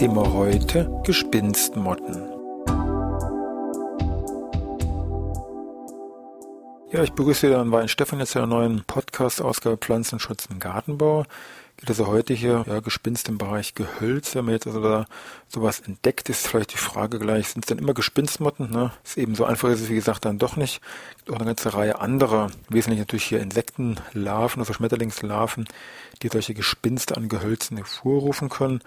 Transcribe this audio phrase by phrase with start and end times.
[0.00, 2.26] Thema heute Gespinstmotten.
[6.90, 11.26] Ja, ich begrüße wieder an Wein Stefan jetzt in einer neuen Podcast-Ausgabe Pflanzenschutz im Gartenbau.
[11.76, 14.34] Geht also heute hier, ja, Gespinst im Bereich Gehölz.
[14.34, 15.04] Wenn man jetzt also da
[15.48, 18.70] sowas entdeckt, ist vielleicht die Frage gleich, sind es denn immer Gespinstmotten?
[18.70, 18.92] Ne?
[19.04, 20.80] Ist eben so einfach ist es, wie gesagt, dann doch nicht.
[21.18, 25.68] Gibt auch eine ganze Reihe anderer, wesentlich natürlich hier Insektenlarven, also Schmetterlingslarven,
[26.22, 28.80] die solche Gespinste an Gehölzen hervorrufen können.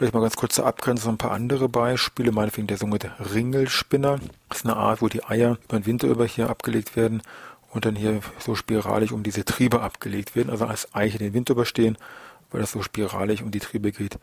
[0.00, 2.32] Vielleicht mal ganz kurz zur Abgrenzung ein paar andere Beispiele.
[2.32, 4.18] Meinetwegen der sogenannte Ringelspinner.
[4.48, 7.22] Das ist eine Art, wo die Eier über den Winter über hier abgelegt werden
[7.70, 10.48] und dann hier so spiralig um diese Triebe abgelegt werden.
[10.48, 11.98] Also als Eiche den Winter überstehen,
[12.50, 14.18] weil das so spiralig um die Triebe geht.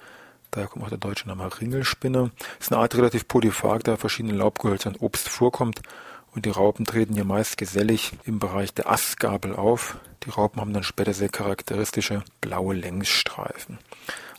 [0.49, 2.31] Daher kommt auch der deutsche Name Ringelspinner.
[2.57, 5.83] Das ist eine Art relativ polyphag, da verschiedene Laubgehölze und Obst vorkommt.
[6.33, 9.97] Und die Raupen treten hier meist gesellig im Bereich der Astgabel auf.
[10.23, 13.77] Die Raupen haben dann später sehr charakteristische blaue Längsstreifen.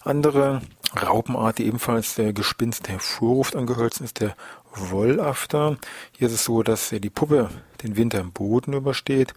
[0.03, 0.62] Andere
[0.97, 4.34] Raupenart, die ebenfalls der Gespinst hervorruft an Gehölzen, ist der
[4.75, 5.77] Wollafter.
[6.12, 7.50] Hier ist es so, dass die Puppe
[7.83, 9.34] den Winter im Boden übersteht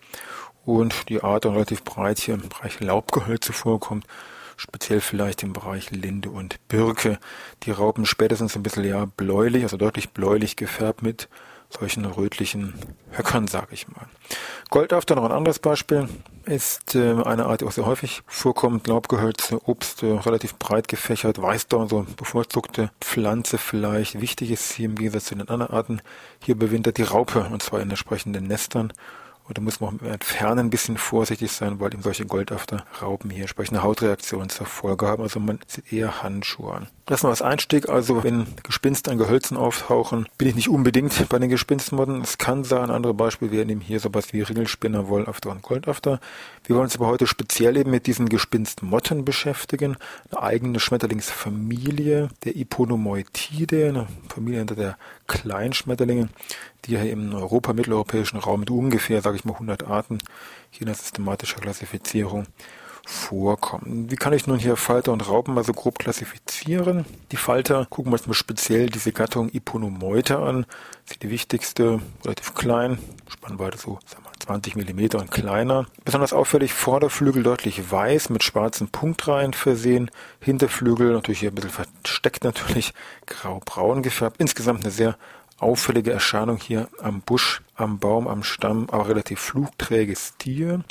[0.66, 4.06] und die Art dann relativ breit hier im Bereich Laubgehölze vorkommt,
[4.58, 7.20] speziell vielleicht im Bereich Linde und Birke.
[7.64, 11.28] Die Raupen spätestens ein bisschen ja bläulich, also deutlich bläulich gefärbt mit
[11.72, 12.74] solchen rötlichen
[13.12, 14.08] Höckern, sag ich mal.
[14.70, 16.08] Goldafter, noch ein anderes Beispiel,
[16.46, 18.88] ist äh, eine Art, die auch sehr häufig vorkommt.
[18.88, 24.22] Laubgehölze, Obst, äh, relativ breit gefächert, Weißdorn, so bevorzugte Pflanze vielleicht.
[24.22, 26.02] Wichtig ist hier im Gegensatz zu den anderen Arten,
[26.44, 28.94] hier bewintert die Raupe, und zwar in entsprechenden Nestern.
[29.48, 33.30] Und da muss man auch im Entfernen ein bisschen vorsichtig sein, weil eben solche Goldafter-Raupen
[33.30, 35.24] hier entsprechende Hautreaktionen zur Folge haben.
[35.24, 36.88] Also man sieht eher Handschuhe an.
[37.06, 37.90] Das nur als Einstieg.
[37.90, 42.22] Also wenn Gespinste an Gehölzen auftauchen, bin ich nicht unbedingt bei den Gespinstmotten.
[42.22, 46.22] Es kann sein, andere Beispiele wären eben hier sowas wie Ringelspinner, Wollafter und Goldafter.
[46.64, 49.98] Wir wollen uns aber heute speziell eben mit diesen Gespinstmotten beschäftigen.
[50.32, 54.98] Eine eigene Schmetterlingsfamilie der Iponomoetide, eine Familie hinter der
[55.32, 56.28] Kleinschmetterlinge,
[56.86, 60.18] die ja im Europa, mitteleuropäischen Raum mit ungefähr, sage ich mal, 100 Arten
[60.70, 62.48] hier in der systematischen Klassifizierung
[63.06, 64.12] vorkommen.
[64.12, 67.06] Wie kann ich nun hier Falter und Raupen mal so grob klassifizieren?
[67.32, 70.66] Die Falter gucken wir uns mal speziell diese Gattung Iponomeute an.
[71.06, 73.00] Das ist die wichtigste, relativ klein,
[73.30, 75.86] Spannweite so sagen wir, 20 Millimeter und kleiner.
[76.04, 80.12] Besonders auffällig Vorderflügel deutlich weiß mit schwarzen Punktreihen versehen.
[80.40, 82.94] Hinterflügel natürlich hier ein bisschen versteckt natürlich,
[83.28, 84.38] grau-braun gefärbt.
[84.40, 85.16] Insgesamt eine sehr
[85.60, 90.84] auffällige Erscheinung hier am Busch, am Baum, am Stamm, aber relativ flugträges Tier.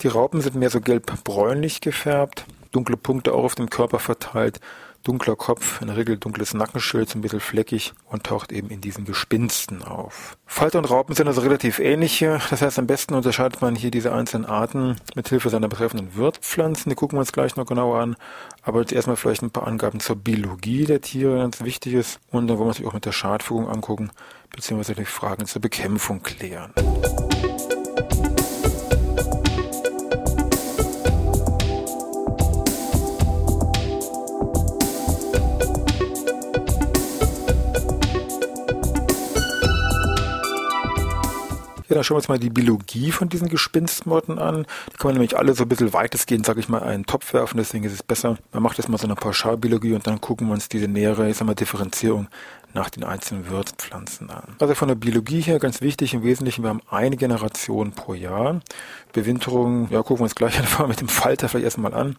[0.00, 4.60] Die Raupen sind mehr so gelb-bräunlich gefärbt, dunkle Punkte auch auf dem Körper verteilt,
[5.08, 9.06] dunkler Kopf, in der Regel dunkles Nackenschild, ein bisschen fleckig und taucht eben in diesen
[9.06, 10.36] Gespinsten auf.
[10.44, 12.40] Falter und Raupen sind also relativ ähnliche.
[12.50, 16.90] Das heißt, am besten unterscheidet man hier diese einzelnen Arten mit Hilfe seiner betreffenden Wirtspflanzen.
[16.90, 18.16] Die gucken wir uns gleich noch genauer an.
[18.62, 22.20] Aber jetzt erstmal vielleicht ein paar Angaben zur Biologie der Tiere, ganz wichtig ist.
[22.30, 24.10] Und dann wollen wir uns auch mit der Schadfügung angucken,
[24.54, 26.72] beziehungsweise die Fragen zur Bekämpfung klären.
[41.88, 44.66] Ja, dann schauen wir uns mal die Biologie von diesen Gespinstmotten an.
[44.92, 47.56] Die kann man nämlich alle so ein bisschen weitestgehend, sage ich mal, einen Topf werfen.
[47.56, 50.54] Deswegen ist es besser, man macht jetzt mal so eine Pauschalbiologie und dann gucken wir
[50.54, 52.28] uns diese nähere, ich sag mal, Differenzierung
[52.74, 54.56] nach den einzelnen Wirtspflanzen an.
[54.58, 58.60] Also von der Biologie her ganz wichtig im Wesentlichen, wir haben eine Generation pro Jahr.
[59.12, 62.16] Bewinterung, ja, gucken wir uns gleich einfach mit dem Falter vielleicht erstmal an.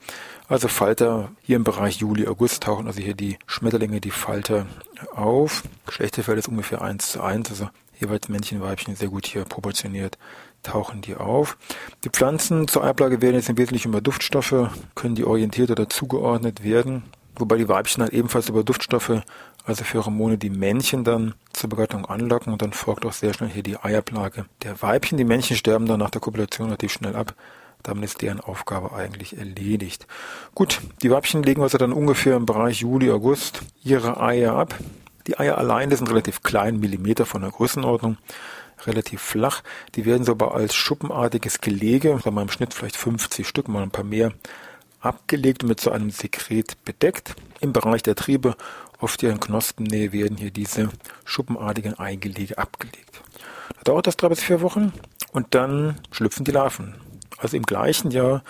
[0.48, 4.66] Also Falter hier im Bereich Juli, August tauchen also hier die Schmetterlinge, die Falter
[5.14, 5.62] auf.
[5.86, 7.70] Geschlechterfeld ist ungefähr eins zu eins, also
[8.00, 10.18] jeweils Männchen, Weibchen sehr gut hier proportioniert
[10.64, 11.58] tauchen die auf.
[12.04, 16.64] Die Pflanzen zur Eiablage werden jetzt im Wesentlichen über Duftstoffe, können die orientiert oder zugeordnet
[16.64, 17.04] werden,
[17.36, 19.22] wobei die Weibchen dann ebenfalls über Duftstoffe,
[19.66, 23.64] also Pheromone, die Männchen dann zur Begattung anlocken und dann folgt auch sehr schnell hier
[23.64, 25.18] die Eiablage der Weibchen.
[25.18, 27.36] Die Männchen sterben dann nach der Kopulation relativ schnell ab.
[27.82, 30.06] Damit ist deren Aufgabe eigentlich erledigt.
[30.54, 34.76] Gut, die Weibchen legen also dann ungefähr im Bereich Juli, August ihre Eier ab.
[35.30, 38.18] Die Eier alleine sind relativ klein, Millimeter von der Größenordnung,
[38.88, 39.62] relativ flach.
[39.94, 43.84] Die werden so aber als schuppenartiges Gelege, sagen wir im Schnitt vielleicht 50 Stück, mal
[43.84, 44.34] ein paar mehr,
[45.02, 47.36] abgelegt und mit so einem Sekret bedeckt.
[47.60, 48.56] Im Bereich der Triebe
[48.98, 50.90] auf deren Knospennähe werden hier diese
[51.26, 53.22] schuppenartigen Eigelege abgelegt.
[53.78, 54.94] Da dauert das drei bis vier Wochen
[55.32, 56.96] und dann schlüpfen die Larven.
[57.38, 58.44] Also im gleichen Jahr,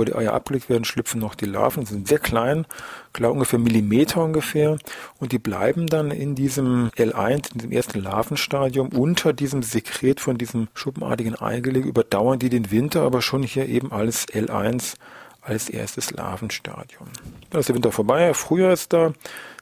[0.00, 2.66] wo die Eier abgelegt werden, schlüpfen noch die Larven, sind sehr klein,
[3.12, 4.78] klar ungefähr Millimeter ungefähr,
[5.18, 10.38] und die bleiben dann in diesem L1, in diesem ersten Larvenstadium, unter diesem Sekret von
[10.38, 14.94] diesem schuppenartigen Eigelege, überdauern die den Winter, aber schon hier eben als L1,
[15.42, 17.08] als erstes Larvenstadium.
[17.50, 19.12] Dann ist der Winter vorbei, Frühjahr ist da,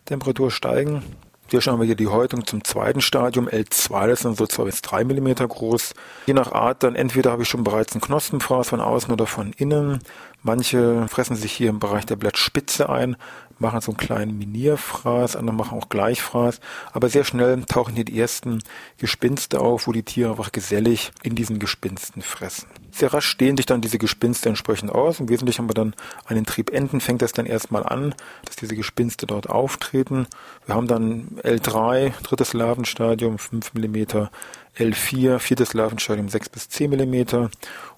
[0.04, 1.02] Temperatur steigen,
[1.50, 4.82] hier schauen wir hier die Häutung zum zweiten Stadium, L2, das sind so zwei bis
[4.82, 5.94] drei Millimeter groß.
[6.26, 9.52] Je nach Art dann entweder habe ich schon bereits einen Knospenfraß von außen oder von
[9.52, 10.00] innen.
[10.42, 13.16] Manche fressen sich hier im Bereich der Blattspitze ein,
[13.58, 16.60] machen so einen kleinen Minierfraß, andere machen auch Gleichfraß.
[16.92, 18.62] Aber sehr schnell tauchen hier die ersten
[18.98, 22.66] Gespinste auf, wo die Tiere einfach gesellig in diesen Gespinsten fressen.
[22.90, 25.20] Sehr rasch stehen sich dann diese Gespinste entsprechend aus.
[25.20, 25.94] Im Wesentlichen haben wir dann
[26.24, 28.14] an den Triebenden fängt das dann erstmal an,
[28.44, 30.26] dass diese Gespinste dort auftreten.
[30.66, 34.28] Wir haben dann L3, drittes Larvenstadium, 5 mm,
[34.76, 37.14] L4, viertes Larvenstadium 6 bis 10 mm.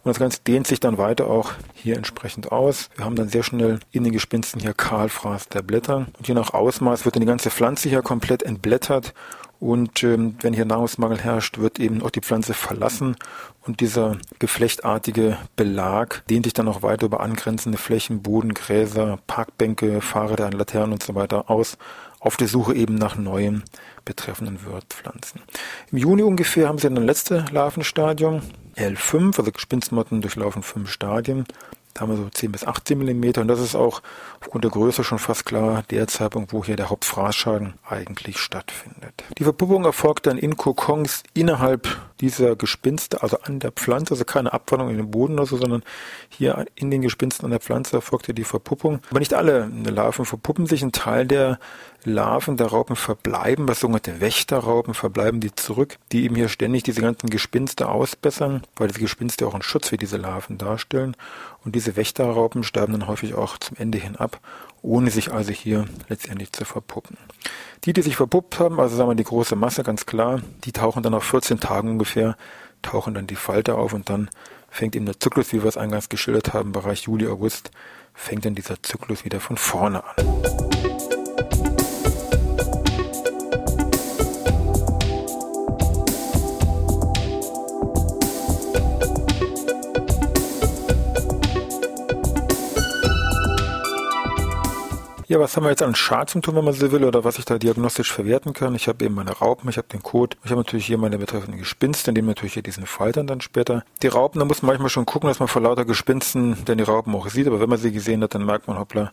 [0.02, 2.88] Und das Ganze dehnt sich dann weiter auch hier entsprechend aus.
[2.96, 6.06] Wir haben dann sehr schnell in den Gespinsten hier Kahlfraß der Blätter.
[6.17, 9.12] Und je nach Ausmaß wird dann die ganze Pflanze hier komplett entblättert.
[9.58, 13.17] Und ähm, wenn hier Nahrungsmangel herrscht, wird eben auch die Pflanze verlassen
[13.67, 20.00] und dieser geflechtartige Belag dehnt sich dann auch weiter über angrenzende Flächen, Boden, Gräser, Parkbänke,
[20.00, 21.76] Fahrräder, Laternen und so weiter aus,
[22.20, 23.64] auf der Suche eben nach neuen
[24.05, 25.40] betreffenden Wirtpflanzen.
[25.90, 28.43] Im Juni ungefähr haben sie dann das letzte Larvenstadium,
[28.76, 31.46] L5, also Gespinstmotten durchlaufen fünf Stadien.
[31.94, 34.00] Da haben wir so 10 bis 18 Millimeter und das ist auch
[34.40, 39.25] aufgrund der Größe schon fast klar der Zeitpunkt, wo hier der Hauptfraßschaden eigentlich stattfindet.
[39.38, 41.88] Die Verpuppung erfolgt dann in Kokons innerhalb
[42.20, 45.82] dieser Gespinste, also an der Pflanze, also keine Abwandlung in den Boden oder so, sondern
[46.28, 49.00] hier in den Gespinsten an der Pflanze erfolgt ja die Verpuppung.
[49.11, 50.82] Aber nicht alle Larven verpuppen sich.
[50.82, 51.58] Ein Teil der
[52.05, 57.02] Larven der Raupen verbleiben, was sogenannte Wächterraupen verbleiben die zurück, die eben hier ständig diese
[57.02, 61.17] ganzen Gespinste ausbessern, weil diese Gespinste auch einen Schutz für diese Larven darstellen.
[61.64, 64.40] Und diese Wächterraupen sterben dann häufig auch zum Ende hin ab,
[64.82, 67.17] ohne sich also hier letztendlich zu verpuppen.
[67.85, 71.03] Die, die sich verpuppt haben, also sagen wir die große Masse, ganz klar, die tauchen
[71.03, 72.37] dann nach 14 Tagen ungefähr,
[72.82, 74.31] tauchen dann die Falte auf und dann
[74.71, 77.71] fängt eben der Zyklus, wie wir es eingangs geschildert haben, Bereich Juli, August,
[78.15, 81.80] fängt dann dieser Zyklus wieder von vorne an.
[95.31, 97.56] Ja, was haben wir jetzt an Schadsymptomen, wenn man so will, oder was ich da
[97.56, 98.75] diagnostisch verwerten kann?
[98.75, 101.61] Ich habe eben meine Raupen, ich habe den Kot, ich habe natürlich hier meine betreffenden
[101.61, 103.85] Gespinste, in dem natürlich hier diesen Faltern dann später.
[104.03, 106.82] Die Raupen, da muss man manchmal schon gucken, dass man vor lauter Gespinsten denn die
[106.85, 109.12] Raupen auch sieht, aber wenn man sie gesehen hat, dann merkt man, hoppla,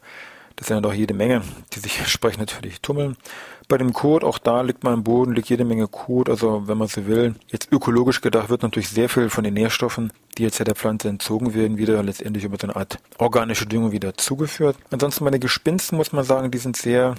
[0.58, 1.42] das sind ja doch jede Menge,
[1.74, 3.16] die sich entsprechend natürlich tummeln.
[3.70, 6.78] Bei dem Kot, auch da liegt man im Boden, liegt jede Menge Kot, also wenn
[6.78, 7.36] man so will.
[7.48, 11.10] Jetzt ökologisch gedacht wird natürlich sehr viel von den Nährstoffen, die jetzt ja der Pflanze
[11.10, 14.78] entzogen werden, wieder letztendlich über so eine Art organische Düngung wieder zugeführt.
[14.90, 17.16] Ansonsten meine Gespinsten, muss man sagen, die sind sehr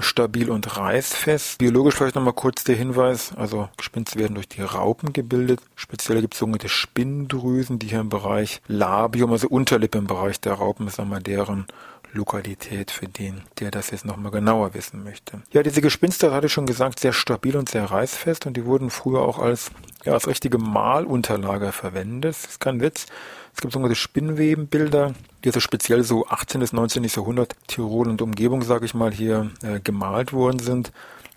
[0.00, 1.58] stabil und reißfest.
[1.58, 5.60] Biologisch vielleicht nochmal kurz der Hinweis, also Gespinste werden durch die Raupen gebildet.
[5.76, 10.54] Speziell gibt es sogenannte Spinndrüsen, die hier im Bereich Labium, also Unterlippe im Bereich der
[10.54, 11.66] Raupen, ist nochmal deren
[12.12, 15.42] Lokalität für den, der das jetzt nochmal genauer wissen möchte.
[15.52, 18.90] Ja, diese Gespinste, hatte ich schon gesagt, sehr stabil und sehr reißfest und die wurden
[18.90, 19.70] früher auch als,
[20.04, 22.24] ja, als richtige Malunterlage verwendet.
[22.24, 23.06] Das ist kein Witz.
[23.54, 25.14] Es gibt sogenannte Spinnwebenbilder,
[25.44, 26.60] die also speziell so 18.
[26.60, 27.04] bis 19.
[27.04, 30.92] Jahrhundert Tirol und Umgebung, sage ich mal, hier äh, gemalt worden sind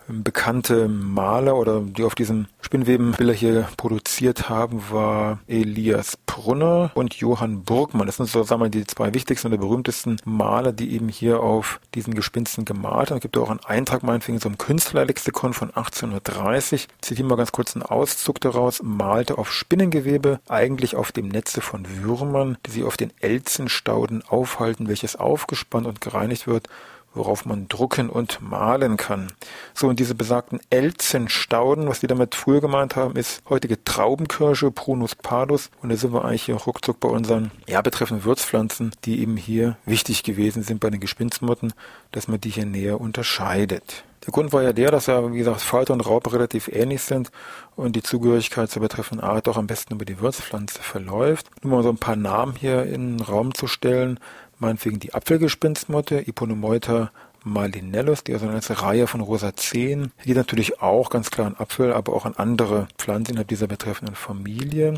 [0.08, 7.64] bekannte Maler oder die auf diesen Spinnwebenbilder hier produziert haben, war Elias Brunner und Johann
[7.64, 8.08] Burgmann.
[8.08, 11.80] Das sind so, sagen wir, die zwei wichtigsten und berühmtesten Maler, die eben hier auf
[11.94, 13.18] diesen Gespinsten gemalt haben.
[13.18, 16.88] Es gibt auch einen Eintrag, meinetwegen, einem Künstlerlexikon von 1830.
[16.90, 18.82] Ich zitiere mal ganz kurz einen Auszug daraus.
[18.84, 24.88] Malte auf Spinnengewebe, eigentlich auf dem Netze von Würmern, die sich auf den Elzenstauden aufhalten,
[24.88, 26.68] welches aufgespannt und gereinigt wird
[27.16, 29.32] worauf man drucken und malen kann.
[29.74, 35.16] So, und diese besagten Elzenstauden, was die damit früher gemeint haben, ist heutige Traubenkirsche, Prunus
[35.16, 35.72] padus.
[35.82, 39.78] Und da sind wir eigentlich hier ruckzuck bei unseren, ja, betreffenden Würzpflanzen, die eben hier
[39.86, 41.74] wichtig gewesen sind bei den Gespinstmotten,
[42.12, 44.04] dass man die hier näher unterscheidet.
[44.26, 47.30] Der Grund war ja der, dass ja, wie gesagt, Falter und Raupe relativ ähnlich sind
[47.76, 51.48] und die Zugehörigkeit zur betreffenden Art auch am besten über die Würzpflanze verläuft.
[51.64, 54.20] Nur mal so ein paar Namen hier in den Raum zu stellen,
[54.66, 57.12] meinetwegen die Apfelgespinstmotte, Iponomeuta
[57.44, 60.12] Malinellus, die also eine ganze Reihe von Rosazeen.
[60.24, 64.16] Geht natürlich auch ganz klar an Apfel, aber auch an andere Pflanzen innerhalb dieser betreffenden
[64.16, 64.98] Familie.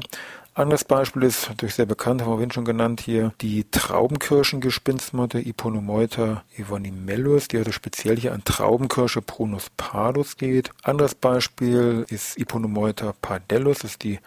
[0.54, 6.44] Anderes Beispiel ist natürlich sehr bekannt, haben wir vorhin schon genannt hier, die Traubenkirschengespinstmotte Iponomeuta
[6.58, 10.72] evonimellus, die also speziell hier an Traubenkirsche Prunus palus geht.
[10.82, 14.20] Anderes Beispiel ist Iponomeuta pardellus, das ist die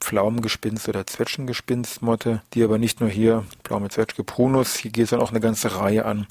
[0.00, 5.20] Pflaumengespinst oder Zwetschgengespinstmotte, die aber nicht nur hier Pflaume, Zwetschge, Prunus, hier geht es dann
[5.20, 6.26] auch eine ganze Reihe an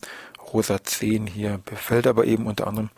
[0.53, 2.89] Rosazeen hier, befällt aber eben unter anderem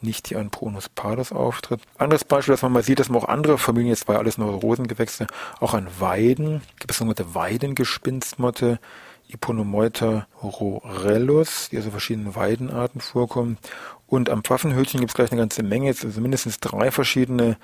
[0.00, 1.80] nicht hier ein Prunus palus auftritt.
[1.98, 4.52] Anderes Beispiel, dass man mal sieht, dass man auch andere Familien, jetzt war alles nur
[4.52, 5.26] Rosengewächse,
[5.60, 8.78] auch an Weiden, gibt es sogenannte Weidengespinstmotte,
[9.28, 13.58] Iponomeuta rorellus, die also verschiedenen Weidenarten vorkommen.
[14.06, 17.56] Und am Pfaffenhütchen gibt es gleich eine ganze Menge, also mindestens drei verschiedene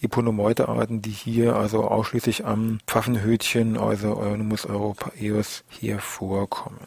[0.00, 6.78] Iponomeuta-Arten, die hier also ausschließlich am Pfaffenhütchen, also Euonymus europaeus, hier vorkommen.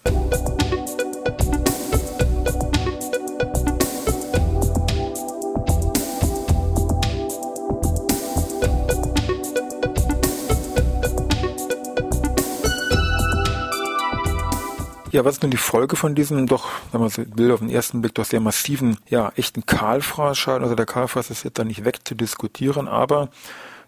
[15.12, 17.70] Ja, was ist nun die Folge von diesem doch, wenn man so will, auf den
[17.70, 20.64] ersten Blick doch sehr massiven, ja, echten Kahlfraßschaden?
[20.64, 23.28] Also der Kahlfraß ist jetzt da nicht wegzudiskutieren, aber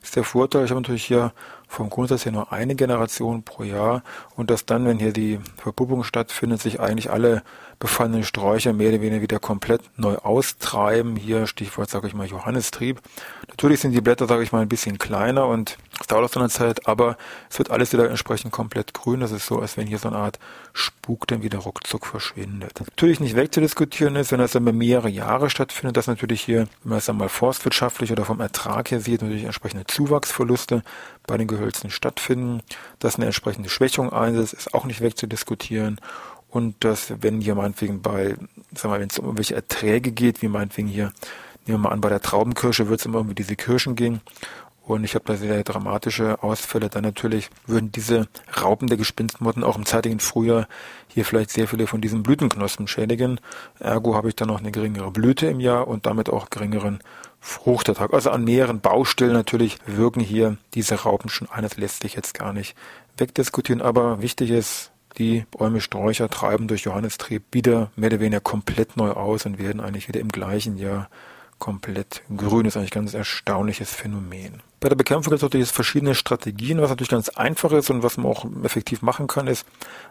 [0.01, 1.31] ist der Vorteil, ich habe natürlich hier
[1.69, 4.03] vom Grundsatz her nur eine Generation pro Jahr
[4.35, 7.41] und dass dann, wenn hier die Verpuppung stattfindet, sich eigentlich alle
[7.83, 11.17] befallenen Sträucher mehr oder weniger wieder komplett neu austreiben.
[11.17, 13.01] Hier Stichwort, sage ich mal, Johannistrieb.
[13.49, 16.39] Natürlich sind die Blätter, sage ich mal, ein bisschen kleiner und es dauert auch so
[16.39, 17.17] eine Zeit, aber
[17.49, 19.19] es wird alles wieder entsprechend komplett grün.
[19.19, 20.39] Das ist so, als wenn hier so eine Art
[20.71, 22.79] Spuk dann wieder ruckzuck verschwindet.
[22.79, 26.91] Natürlich nicht wegzudiskutieren ist, wenn das dann über mehrere Jahre stattfindet, dass natürlich hier, wenn
[26.91, 30.83] man es dann mal forstwirtschaftlich oder vom Ertrag her sieht, natürlich entsprechende Zuwachsverluste
[31.27, 32.61] bei den Gehölzen stattfinden.
[32.99, 35.99] Dass eine entsprechende Schwächung einsetzt, ist auch nicht wegzudiskutieren.
[36.53, 40.43] Und dass, wenn hier meinetwegen bei, sagen wir mal, wenn es um irgendwelche Erträge geht,
[40.43, 41.11] wie meinetwegen hier,
[41.65, 44.21] nehmen wir mal an, bei der Traubenkirsche wird es immer um diese Kirschen gehen.
[44.85, 46.89] Und ich habe da sehr dramatische Ausfälle.
[46.89, 48.27] Dann natürlich würden diese
[48.61, 50.67] Raupen der Gespinstmotten auch im zeitigen Frühjahr
[51.07, 53.39] hier vielleicht sehr viele von diesen Blütenknospen schädigen.
[53.79, 56.99] Ergo habe ich dann noch eine geringere Blüte im Jahr und damit auch geringeren
[57.39, 58.13] Fruchtertrag.
[58.13, 62.53] Also an mehreren Baustellen natürlich wirken hier diese Raupen schon eines lässt sich jetzt gar
[62.53, 62.75] nicht
[63.17, 63.81] wegdiskutieren.
[63.81, 69.11] Aber wichtig ist, die Bäume, Sträucher treiben durch Johannistrieb wieder mehr oder weniger komplett neu
[69.11, 71.09] aus und werden eigentlich wieder im gleichen Jahr
[71.59, 72.63] komplett grün.
[72.65, 74.61] Das ist eigentlich ein ganz erstaunliches Phänomen.
[74.83, 76.81] Bei der Bekämpfung gibt es natürlich verschiedene Strategien.
[76.81, 79.65] Was natürlich ganz einfach ist und was man auch effektiv machen kann, ist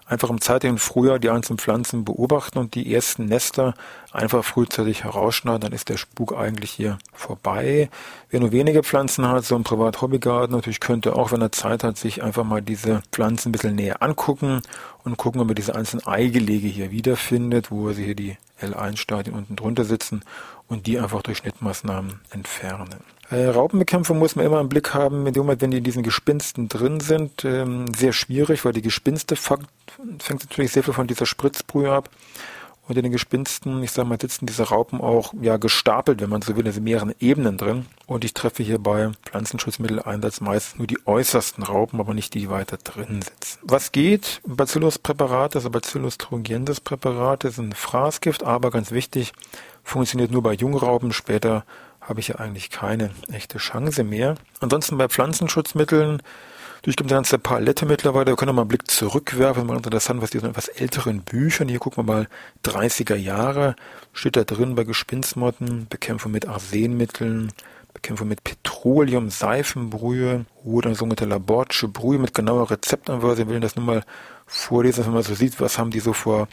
[0.07, 3.75] einfach im zeitigen Frühjahr die einzelnen Pflanzen beobachten und die ersten Nester
[4.12, 5.61] einfach frühzeitig herausschneiden.
[5.61, 7.91] Dann ist der Spuk eigentlich hier vorbei.
[8.31, 11.99] Wer nur wenige Pflanzen hat, so ein Privat-Hobbygarten, natürlich könnte auch, wenn er Zeit hat,
[11.99, 14.62] sich einfach mal diese Pflanzen ein bisschen näher angucken
[15.05, 19.37] und gucken, ob er diese einzelnen Eigelege hier wiederfindet, wo er sie hier die L1-Stadien
[19.37, 20.25] unten drunter sitzen
[20.67, 23.05] und die einfach durch Schnittmaßnahmen entfernen.
[23.33, 26.03] Äh, Raupenbekämpfung muss man immer im Blick haben, in dem Moment, wenn die in diesen
[26.03, 29.69] Gespinsten drin sind, ähm, sehr schwierig, weil die Gespinste fängt,
[30.19, 32.11] fängt natürlich sehr viel von dieser Spritzbrühe ab.
[32.89, 36.43] Und in den Gespinsten, ich sag mal, sitzen diese Raupen auch ja gestapelt, wenn man
[36.43, 37.87] so will, in mehreren Ebenen drin.
[38.07, 42.51] Und ich treffe hier bei Pflanzenschutzmitteleinsatz meist nur die äußersten Raupen, aber nicht die, die
[42.51, 43.61] weiter drin sitzen.
[43.62, 44.43] Was geht?
[44.47, 49.33] Bacillus-Präparate, also Bacillus thuringiensis Präparate sind Fraßgift, aber ganz wichtig,
[49.85, 51.65] funktioniert nur bei Jungraupen, später
[52.03, 54.35] habe ich ja eigentlich keine echte Chance mehr.
[54.61, 56.23] Ansonsten bei Pflanzenschutzmitteln,
[56.83, 60.31] durch gibt eine ganze Palette mittlerweile, wir können mal einen Blick zurückwerfen, mal interessant, was
[60.31, 62.29] die so etwas älteren Büchern, hier gucken wir mal
[62.65, 63.77] 30er Jahre,
[64.13, 67.53] steht da drin bei Gespinstmotten, Bekämpfung mit Arsenmitteln,
[67.95, 68.43] Bekämpfung mit
[68.83, 73.47] Petroleum, Seifenbrühe oder sogenannte Labortsche Brühe mit genauer Rezeptanweisung.
[73.47, 74.05] Wir will das nur mal
[74.45, 76.49] vorlesen, wenn man so sieht, was haben die so vor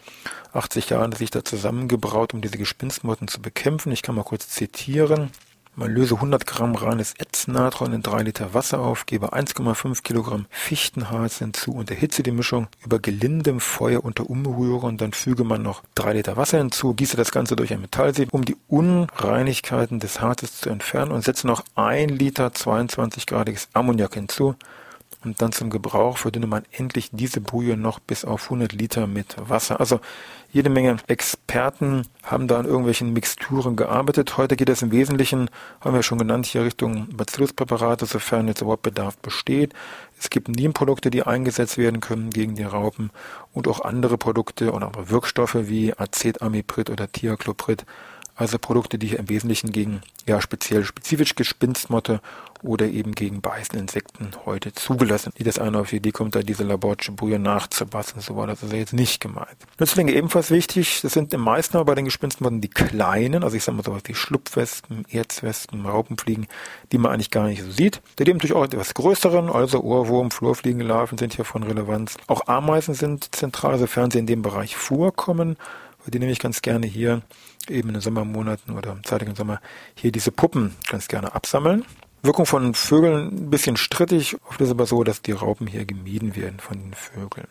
[0.54, 3.92] 80 Jahren sich da zusammengebraut, um diese Gespinstmotten zu bekämpfen.
[3.92, 5.32] Ich kann mal kurz zitieren.
[5.80, 11.38] Man löse 100 Gramm reines Ätznatron in 3 Liter Wasser auf, gebe 1,5 Kilogramm Fichtenharz
[11.38, 14.98] hinzu und erhitze die Mischung über gelindem Feuer unter Umrühren.
[14.98, 18.44] Dann füge man noch 3 Liter Wasser hinzu, gieße das Ganze durch ein Metallsieb, um
[18.44, 24.56] die Unreinigkeiten des Harzes zu entfernen und setze noch 1 Liter 22-gradiges Ammoniak hinzu
[25.24, 29.36] und dann zum Gebrauch verdünne man endlich diese Brühe noch bis auf 100 Liter mit
[29.38, 29.80] Wasser.
[29.80, 30.00] Also
[30.52, 34.38] jede Menge Experten haben da an irgendwelchen Mixturen gearbeitet.
[34.38, 35.50] Heute geht es im Wesentlichen,
[35.82, 39.74] haben wir schon genannt, hier Richtung Bacilluspräparate, sofern jetzt überhaupt Bedarf besteht.
[40.18, 43.12] Es gibt Nebenprodukte, die eingesetzt werden können gegen die Raupen
[43.54, 47.86] und auch andere Produkte oder andere Wirkstoffe wie Acetamiprid oder Thiacloprid
[48.40, 52.22] Also Produkte, die hier im Wesentlichen gegen ja speziell spezifisch Gespinstmotte
[52.64, 55.34] oder eben gegen beißende Insekten heute zugelassen.
[55.38, 58.64] Die das eine auf die Idee kommt, da diese laborische Brühe nachzubassen, so war das
[58.64, 59.58] also jetzt nicht gemeint.
[59.78, 63.64] Nützlinge ebenfalls wichtig, das sind im meisten aber bei den Gespinstmotten die kleinen, also ich
[63.64, 66.48] sag mal sowas wie Schlupfwespen, Erzwespen, Raupenfliegen,
[66.94, 68.02] die man eigentlich gar nicht so sieht.
[68.20, 72.16] Die leben natürlich auch etwas größeren, also Ohrwurm, Flurfliegenlarven sind hier von Relevanz.
[72.28, 75.58] Auch Ameisen sind zentral, sofern sie in dem Bereich vorkommen,
[76.00, 77.22] weil die nämlich ganz gerne hier
[77.72, 79.60] eben in den Sommermonaten oder im zeitigen Sommer
[79.96, 81.86] hier diese Puppen ganz gerne absammeln.
[82.22, 84.36] Wirkung von Vögeln ein bisschen strittig.
[84.50, 87.48] Oft ist es aber so, dass die Raupen hier gemieden werden von den Vögeln.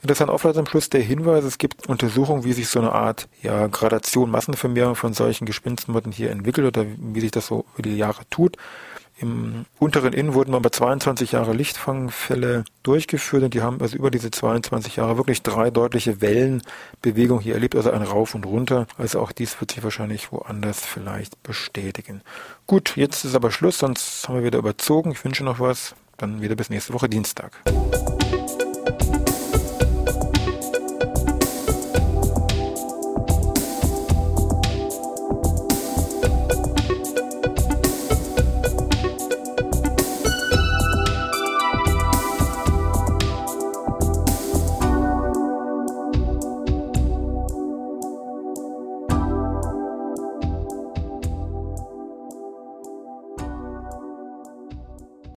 [0.00, 3.28] Interessant auch vielleicht am Schluss der Hinweis, es gibt Untersuchungen, wie sich so eine Art
[3.42, 7.96] ja, Gradation, Massenvermehrung von solchen Gespinstmotten hier entwickelt oder wie sich das so über die
[7.96, 8.56] Jahre tut.
[9.20, 14.30] Im unteren Inn wurden aber 22 Jahre Lichtfangfälle durchgeführt und die haben also über diese
[14.30, 18.86] 22 Jahre wirklich drei deutliche Wellenbewegungen hier erlebt, also ein Rauf und runter.
[18.96, 22.22] Also auch dies wird sich wahrscheinlich woanders vielleicht bestätigen.
[22.66, 25.10] Gut, jetzt ist aber Schluss, sonst haben wir wieder überzogen.
[25.10, 25.94] Ich wünsche noch was.
[26.16, 27.52] Dann wieder bis nächste Woche Dienstag.